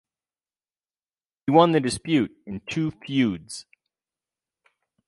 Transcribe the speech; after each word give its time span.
He 1.45 1.51
won 1.51 1.73
the 1.73 1.79
dispute 1.79 2.35
in 2.47 2.61
two 2.61 2.89
feuds. 2.89 3.67